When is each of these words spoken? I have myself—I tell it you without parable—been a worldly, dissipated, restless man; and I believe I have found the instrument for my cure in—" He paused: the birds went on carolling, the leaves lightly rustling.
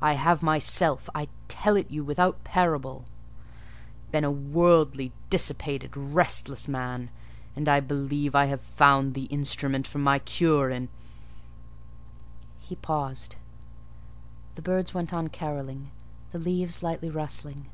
I 0.00 0.12
have 0.12 0.40
myself—I 0.40 1.26
tell 1.48 1.74
it 1.74 1.90
you 1.90 2.04
without 2.04 2.44
parable—been 2.44 4.22
a 4.22 4.30
worldly, 4.30 5.10
dissipated, 5.30 5.96
restless 5.96 6.68
man; 6.68 7.10
and 7.56 7.68
I 7.68 7.80
believe 7.80 8.36
I 8.36 8.44
have 8.44 8.60
found 8.60 9.14
the 9.14 9.24
instrument 9.34 9.88
for 9.88 9.98
my 9.98 10.20
cure 10.20 10.70
in—" 10.70 10.90
He 12.60 12.76
paused: 12.76 13.34
the 14.54 14.62
birds 14.62 14.94
went 14.94 15.12
on 15.12 15.26
carolling, 15.26 15.90
the 16.30 16.38
leaves 16.38 16.80
lightly 16.84 17.10
rustling. 17.10 17.66